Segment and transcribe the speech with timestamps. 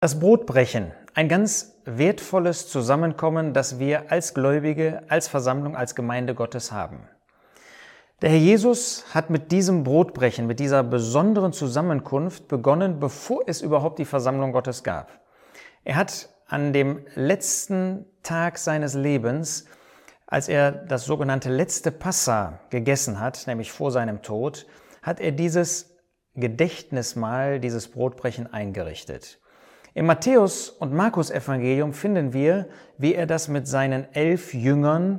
[0.00, 6.70] Das Brotbrechen, ein ganz wertvolles Zusammenkommen, das wir als Gläubige, als Versammlung, als Gemeinde Gottes
[6.70, 7.08] haben.
[8.22, 13.98] Der Herr Jesus hat mit diesem Brotbrechen, mit dieser besonderen Zusammenkunft begonnen, bevor es überhaupt
[13.98, 15.20] die Versammlung Gottes gab.
[15.82, 19.64] Er hat an dem letzten Tag seines Lebens,
[20.28, 24.64] als er das sogenannte letzte Passa gegessen hat, nämlich vor seinem Tod,
[25.02, 25.96] hat er dieses
[26.34, 29.40] Gedächtnismahl, dieses Brotbrechen eingerichtet.
[29.98, 35.18] Im Matthäus- und Markus-Evangelium finden wir, wie er das mit seinen elf Jüngern,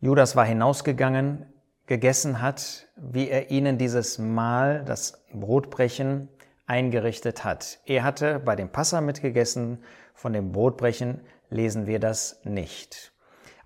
[0.00, 1.46] Judas war hinausgegangen,
[1.86, 6.28] gegessen hat, wie er ihnen dieses Mahl, das Brotbrechen,
[6.66, 7.78] eingerichtet hat.
[7.86, 13.12] Er hatte bei dem Passa mitgegessen, von dem Brotbrechen lesen wir das nicht.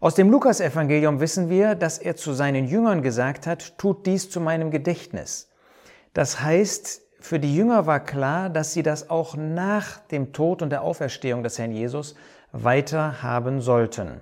[0.00, 4.39] Aus dem Lukas-Evangelium wissen wir, dass er zu seinen Jüngern gesagt hat, tut dies zu
[4.39, 5.50] meinem Gedächtnis.
[6.12, 10.70] Das heißt, für die Jünger war klar, dass sie das auch nach dem Tod und
[10.70, 12.14] der Auferstehung des Herrn Jesus
[12.53, 14.20] weiter haben sollten.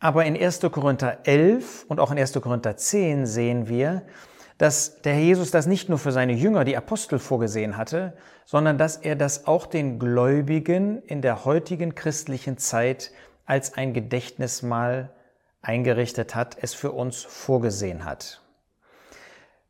[0.00, 0.60] Aber in 1.
[0.72, 2.32] Korinther 11 und auch in 1.
[2.34, 4.02] Korinther 10 sehen wir,
[4.58, 8.76] dass der Herr Jesus das nicht nur für seine Jünger, die Apostel, vorgesehen hatte, sondern
[8.76, 13.12] dass er das auch den Gläubigen in der heutigen christlichen Zeit
[13.46, 15.10] als ein Gedächtnismal
[15.62, 18.42] eingerichtet hat, es für uns vorgesehen hat.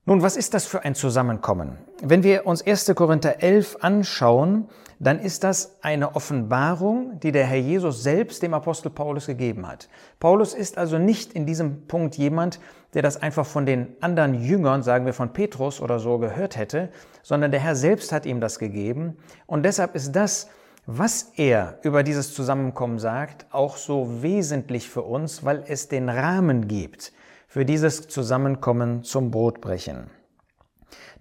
[0.08, 1.76] Nun, was ist das für ein Zusammenkommen?
[2.02, 2.94] Wenn wir uns 1.
[2.94, 4.66] Korinther 11 anschauen,
[4.98, 9.90] dann ist das eine Offenbarung, die der Herr Jesus selbst dem Apostel Paulus gegeben hat.
[10.18, 12.58] Paulus ist also nicht in diesem Punkt jemand,
[12.94, 16.88] der das einfach von den anderen Jüngern, sagen wir von Petrus oder so, gehört hätte,
[17.22, 19.18] sondern der Herr selbst hat ihm das gegeben.
[19.44, 20.48] Und deshalb ist das,
[20.86, 26.66] was er über dieses Zusammenkommen sagt, auch so wesentlich für uns, weil es den Rahmen
[26.66, 27.12] gibt
[27.48, 30.10] für dieses Zusammenkommen zum Brotbrechen.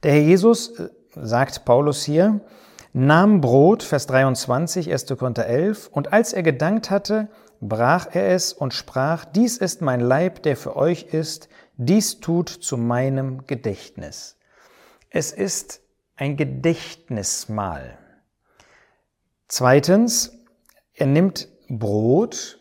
[0.04, 2.42] Der Herr Jesus, äh, sagt Paulus hier,
[2.94, 5.08] nahm Brot, Vers 23, 1.
[5.18, 7.30] Korinther 11, und als er gedankt hatte,
[7.62, 12.50] brach er es und sprach, dies ist mein Leib, der für euch ist, dies tut
[12.50, 14.38] zu meinem Gedächtnis.
[15.10, 15.82] Es ist
[16.18, 17.98] ein Gedächtnismahl.
[19.48, 20.34] Zweitens,
[20.94, 22.60] er nimmt Brot.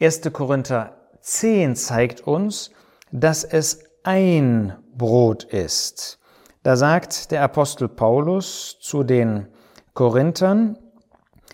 [0.00, 0.20] 1.
[0.32, 2.70] Korinther 10 zeigt uns,
[3.14, 6.18] dass es ein Brot ist.
[6.64, 9.46] Da sagt der Apostel Paulus zu den
[9.94, 10.76] Korinthern,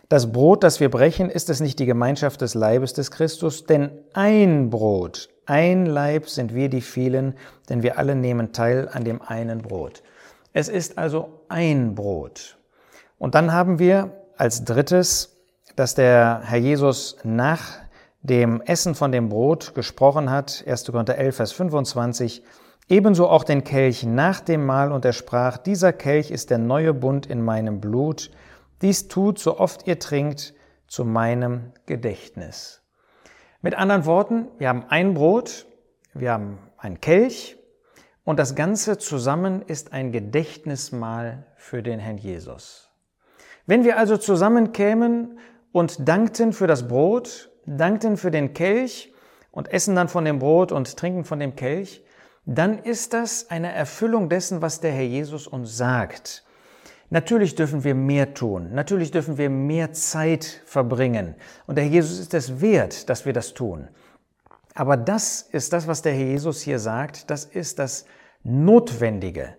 [0.09, 3.91] das Brot, das wir brechen, ist es nicht die Gemeinschaft des Leibes des Christus, denn
[4.15, 7.34] ein Brot, ein Leib sind wir die vielen,
[7.69, 10.03] denn wir alle nehmen teil an dem einen Brot.
[10.54, 12.56] Es ist also ein Brot.
[13.19, 15.37] Und dann haben wir als drittes,
[15.77, 17.81] dass der Herr Jesus nach
[18.22, 20.84] dem Essen von dem Brot gesprochen hat, 1.
[20.86, 22.42] Korinther 11, Vers 25,
[22.88, 26.92] ebenso auch den Kelch nach dem Mahl und er sprach, dieser Kelch ist der neue
[26.92, 28.30] Bund in meinem Blut,
[28.82, 30.54] dies tut, so oft ihr trinkt,
[30.86, 32.82] zu meinem Gedächtnis.
[33.62, 35.66] Mit anderen Worten, wir haben ein Brot,
[36.14, 37.56] wir haben ein Kelch
[38.25, 42.91] und das Ganze zusammen ist ein Gedächtnismahl für den Herrn Jesus.
[43.66, 45.38] Wenn wir also zusammenkämen
[45.72, 49.12] und dankten für das Brot dankten für den Kelch
[49.50, 52.04] und essen dann von dem Brot und trinken von dem Kelch,
[52.47, 56.44] dann ist das eine Erfüllung dessen, was der Herr Jesus uns sagt.
[57.10, 61.34] Natürlich dürfen wir mehr tun, natürlich dürfen wir mehr Zeit verbringen
[61.66, 63.88] und der Herr Jesus ist es wert, dass wir das tun.
[64.75, 68.06] Aber das ist das, was der Herr Jesus hier sagt, das ist das
[68.44, 69.56] Notwendige.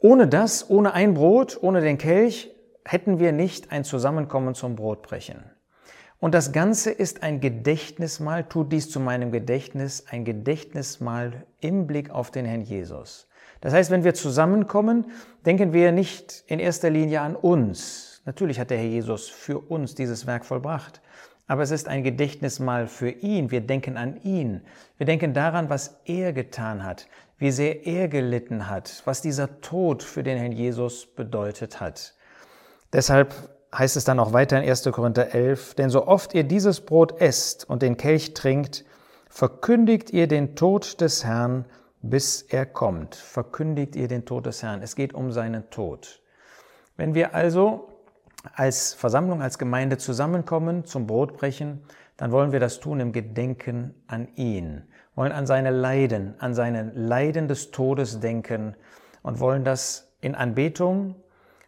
[0.00, 2.54] Ohne das, ohne ein Brot, ohne den Kelch,
[2.84, 5.44] hätten wir nicht ein Zusammenkommen zum Brotbrechen.
[6.22, 12.10] Und das Ganze ist ein Gedächtnismal, tut dies zu meinem Gedächtnis, ein Gedächtnismal im Blick
[12.10, 13.26] auf den Herrn Jesus.
[13.60, 15.06] Das heißt, wenn wir zusammenkommen,
[15.44, 18.22] denken wir nicht in erster Linie an uns.
[18.24, 21.00] Natürlich hat der Herr Jesus für uns dieses Werk vollbracht.
[21.48, 23.50] Aber es ist ein Gedächtnismal für ihn.
[23.50, 24.60] Wir denken an ihn.
[24.98, 27.08] Wir denken daran, was er getan hat,
[27.38, 32.14] wie sehr er gelitten hat, was dieser Tod für den Herrn Jesus bedeutet hat.
[32.92, 33.34] Deshalb
[33.76, 34.84] heißt es dann auch weiter in 1.
[34.92, 38.84] Korinther 11, denn so oft ihr dieses Brot esst und den Kelch trinkt,
[39.28, 41.64] verkündigt ihr den Tod des Herrn,
[42.02, 43.14] bis er kommt.
[43.14, 44.82] Verkündigt ihr den Tod des Herrn.
[44.82, 46.20] Es geht um seinen Tod.
[46.96, 47.88] Wenn wir also
[48.54, 51.82] als Versammlung, als Gemeinde zusammenkommen zum Brotbrechen,
[52.16, 54.82] dann wollen wir das tun im Gedenken an ihn,
[55.14, 58.76] wollen an seine Leiden, an seine Leiden des Todes denken
[59.22, 61.16] und wollen das in Anbetung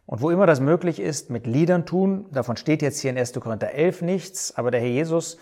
[0.06, 2.26] und wo immer das möglich ist, mit Liedern tun.
[2.30, 3.32] Davon steht jetzt hier in 1.
[3.34, 5.38] Korinther 11 nichts, aber der Herr Jesus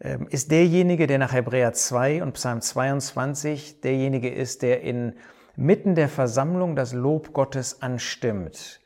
[0.00, 6.08] ähm, ist derjenige, der nach Hebräer 2 und Psalm 22 derjenige ist, der inmitten der
[6.08, 8.80] Versammlung das Lob Gottes anstimmt.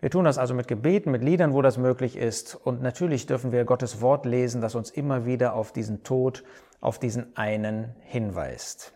[0.00, 2.54] Wir tun das also mit Gebeten, mit Liedern, wo das möglich ist.
[2.54, 6.44] Und natürlich dürfen wir Gottes Wort lesen, das uns immer wieder auf diesen Tod,
[6.80, 8.92] auf diesen einen hinweist.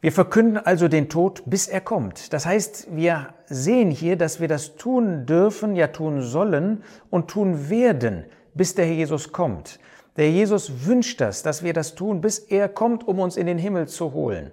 [0.00, 2.32] Wir verkünden also den Tod, bis er kommt.
[2.32, 7.70] Das heißt, wir sehen hier, dass wir das tun dürfen, ja tun sollen und tun
[7.70, 9.80] werden, bis der Herr Jesus kommt.
[10.16, 13.58] Der Jesus wünscht das, dass wir das tun, bis er kommt, um uns in den
[13.58, 14.52] Himmel zu holen.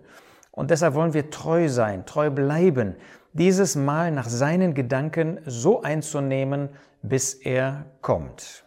[0.52, 2.96] Und deshalb wollen wir treu sein, treu bleiben,
[3.34, 6.70] dieses Mal nach seinen Gedanken so einzunehmen,
[7.02, 8.64] bis er kommt.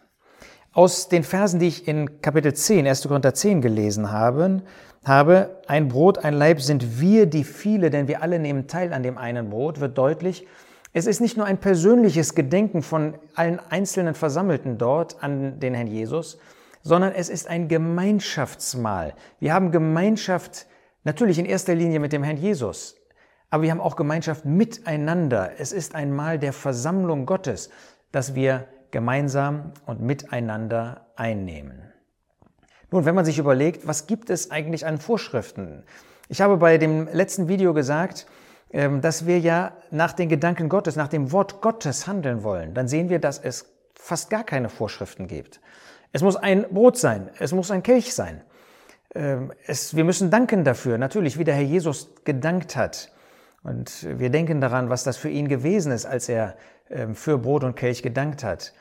[0.77, 3.07] Aus den Versen, die ich in Kapitel 10, 1.
[3.07, 4.61] Korinther 10 gelesen habe,
[5.03, 9.01] habe, ein Brot, ein Leib sind wir, die viele, denn wir alle nehmen teil an
[9.01, 10.45] dem einen Brot, wird deutlich,
[10.93, 15.87] es ist nicht nur ein persönliches Gedenken von allen einzelnen Versammelten dort an den Herrn
[15.87, 16.37] Jesus,
[16.83, 19.15] sondern es ist ein Gemeinschaftsmahl.
[19.39, 20.67] Wir haben Gemeinschaft
[21.03, 22.97] natürlich in erster Linie mit dem Herrn Jesus,
[23.49, 25.53] aber wir haben auch Gemeinschaft miteinander.
[25.57, 27.71] Es ist ein Mahl der Versammlung Gottes,
[28.11, 31.93] das wir gemeinsam und miteinander einnehmen.
[32.91, 35.83] Nun, wenn man sich überlegt, was gibt es eigentlich an Vorschriften?
[36.29, 38.27] Ich habe bei dem letzten Video gesagt,
[38.71, 42.73] ähm, dass wir ja nach den Gedanken Gottes, nach dem Wort Gottes handeln wollen.
[42.73, 45.61] Dann sehen wir, dass es fast gar keine Vorschriften gibt.
[46.11, 48.41] Es muss ein Brot sein, es muss ein Kelch sein.
[49.15, 53.11] Ähm, es, wir müssen danken dafür, natürlich, wie der Herr Jesus gedankt hat.
[53.63, 56.55] Und wir denken daran, was das für ihn gewesen ist, als er
[57.13, 58.73] für Brot und Kelch gedankt hat.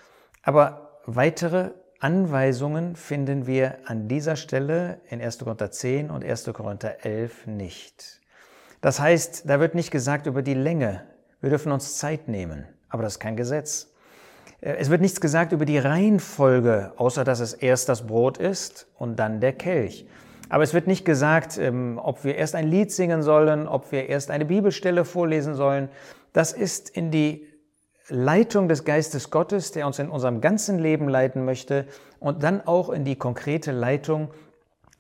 [0.43, 5.38] Aber weitere Anweisungen finden wir an dieser Stelle in 1.
[5.38, 6.44] Korinther 10 und 1.
[6.53, 8.20] Korinther 11 nicht.
[8.81, 11.03] Das heißt, da wird nicht gesagt über die Länge.
[11.41, 13.94] Wir dürfen uns Zeit nehmen, aber das ist kein Gesetz.
[14.61, 18.87] Äh, es wird nichts gesagt über die Reihenfolge, außer dass es erst das Brot ist
[18.94, 20.06] und dann der Kelch.
[20.49, 24.09] Aber es wird nicht gesagt, ähm, ob wir erst ein Lied singen sollen, ob wir
[24.09, 25.88] erst eine Bibelstelle vorlesen sollen.
[26.32, 27.49] Das ist in die
[28.08, 31.87] Leitung des Geistes Gottes, der uns in unserem ganzen Leben leiten möchte
[32.20, 34.31] und dann auch in die konkrete Leitung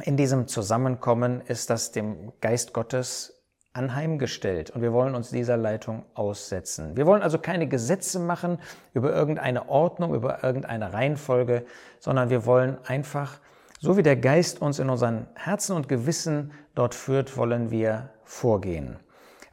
[0.02, 3.32] in diesem Zusammenkommen ist das dem Geist Gottes
[3.72, 6.96] anheimgestellt und wir wollen uns dieser Leitung aussetzen.
[6.96, 8.58] Wir wollen also keine Gesetze machen
[8.94, 11.64] über irgendeine Ordnung, über irgendeine Reihenfolge,
[11.98, 13.38] sondern wir wollen einfach,
[13.80, 18.96] so wie der Geist uns in unseren Herzen und Gewissen dort führt, wollen wir vorgehen.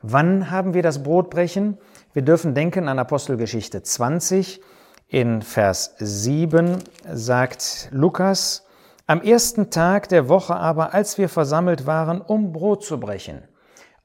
[0.01, 1.77] Wann haben wir das Brotbrechen?
[2.13, 4.61] Wir dürfen denken an Apostelgeschichte 20.
[5.07, 6.77] In Vers 7
[7.11, 8.67] sagt Lukas,
[9.07, 13.41] am ersten Tag der Woche aber, als wir versammelt waren, um Brot zu brechen.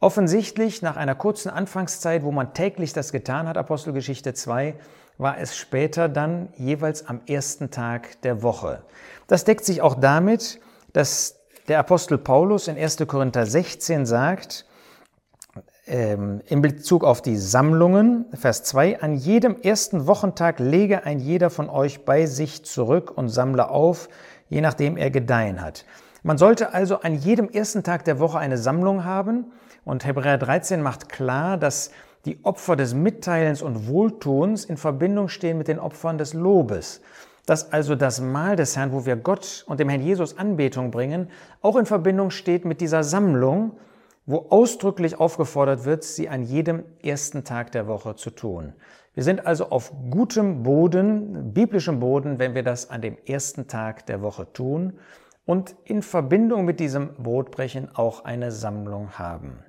[0.00, 4.76] Offensichtlich, nach einer kurzen Anfangszeit, wo man täglich das getan hat, Apostelgeschichte 2,
[5.19, 8.84] war es später dann jeweils am ersten Tag der Woche.
[9.26, 10.60] Das deckt sich auch damit,
[10.94, 12.96] dass der Apostel Paulus in 1.
[13.06, 14.64] Korinther 16 sagt,
[15.88, 21.50] ähm, in Bezug auf die Sammlungen, Vers 2, an jedem ersten Wochentag lege ein jeder
[21.50, 24.08] von euch bei sich zurück und sammle auf,
[24.49, 25.85] je nachdem er gedeihen hat.
[26.23, 29.46] Man sollte also an jedem ersten Tag der Woche eine Sammlung haben
[29.85, 31.91] und Hebräer 13 macht klar, dass
[32.25, 37.00] die Opfer des Mitteilens und Wohltuns in Verbindung stehen mit den Opfern des Lobes.
[37.46, 41.29] Dass also das Mahl des Herrn, wo wir Gott und dem Herrn Jesus Anbetung bringen,
[41.62, 43.73] auch in Verbindung steht mit dieser Sammlung,
[44.29, 48.75] wo ausdrücklich aufgefordert wird, sie an jedem ersten Tag der Woche zu tun.
[49.15, 54.05] Wir sind also auf gutem Boden, biblischem Boden, wenn wir das an dem ersten Tag
[54.05, 54.99] der Woche tun
[55.47, 59.65] und in Verbindung mit diesem Brotbrechen auch eine Sammlung haben.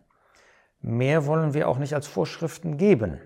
[0.82, 3.18] Mehr wollen wir auch nicht als Vorschriften geben.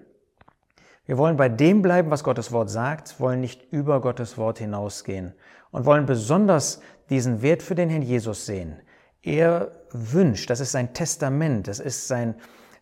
[1.07, 5.33] Wir wollen bei dem bleiben, was Gottes Wort sagt, wollen nicht über Gottes Wort hinausgehen
[5.71, 8.77] und wollen besonders diesen Wert für den Herrn Jesus sehen.
[9.23, 12.35] Er wünscht, das ist sein Testament, das ist sein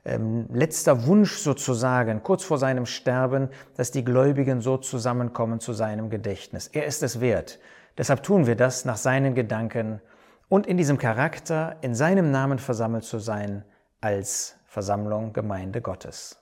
[0.04, 6.10] ähm, letzter Wunsch sozusagen, kurz vor seinem Sterben, dass die Gläubigen so zusammenkommen zu seinem
[6.10, 6.68] Gedächtnis.
[6.68, 7.60] Er ist es wert.
[7.98, 10.02] Deshalb tun wir das nach seinen Gedanken
[10.50, 13.64] und in diesem Charakter, in seinem Namen versammelt zu sein,
[14.02, 16.41] als Versammlung Gemeinde Gottes.